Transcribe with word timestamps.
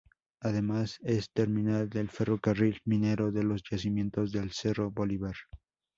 Además 0.39 0.97
es 1.03 1.29
terminal 1.31 1.87
del 1.87 2.09
ferrocarril 2.09 2.81
minero 2.85 3.31
de 3.31 3.43
los 3.43 3.61
yacimientos 3.69 4.31
del 4.31 4.49
Cerro 4.51 4.89
Bolívar. 4.89 5.35